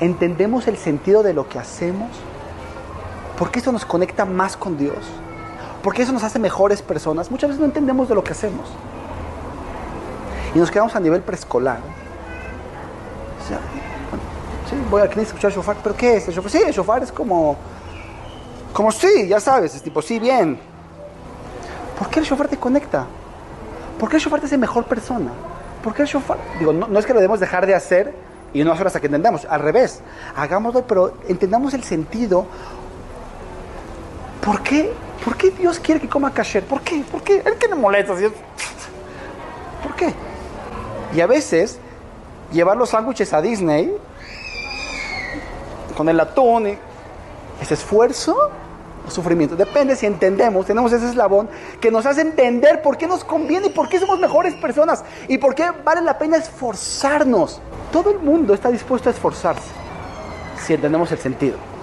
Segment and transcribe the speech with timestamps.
[0.00, 2.08] entendemos el sentido de lo que hacemos,
[3.38, 4.98] porque eso nos conecta más con Dios,
[5.82, 7.30] porque eso nos hace mejores personas.
[7.30, 8.68] Muchas veces no entendemos de lo que hacemos.
[10.54, 11.78] Y nos quedamos a nivel preescolar.
[13.42, 13.60] O sea,
[14.10, 14.24] bueno,
[14.68, 16.50] sí, voy a escuchar shofar, pero ¿qué es el shofar?
[16.50, 17.56] Sí, el shofar es como,
[18.72, 20.58] como sí, ya sabes, es tipo, sí, bien.
[21.98, 23.06] ¿Por qué el shofar te conecta?
[23.98, 25.30] ¿Por qué el shofar te hace mejor persona?
[25.84, 26.38] ¿Por qué el shofar?
[26.58, 29.06] Digo, no, no es que lo debemos dejar de hacer y no hacer hasta que
[29.06, 30.00] entendamos, al revés,
[30.36, 32.46] hagámoslo, pero entendamos el sentido.
[34.44, 34.92] ¿Por qué?
[35.24, 36.64] ¿Por qué Dios quiere que coma kasher?
[36.64, 37.04] ¿Por qué?
[37.10, 37.42] ¿Por qué?
[37.44, 38.16] Él que me molesta.
[38.16, 38.26] ¿sí?
[39.82, 40.12] ¿Por qué?
[41.14, 41.78] Y a veces,
[42.52, 43.94] llevar los sándwiches a Disney
[45.96, 46.78] con el atún, y
[47.60, 48.50] ¿es esfuerzo
[49.06, 49.56] o sufrimiento?
[49.56, 51.48] Depende si entendemos, tenemos ese eslabón
[51.80, 55.38] que nos hace entender por qué nos conviene y por qué somos mejores personas y
[55.38, 57.60] por qué vale la pena esforzarnos.
[57.92, 59.70] Todo el mundo está dispuesto a esforzarse
[60.64, 61.79] si entendemos el sentido.